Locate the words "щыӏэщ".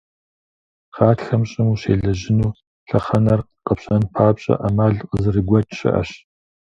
5.77-6.09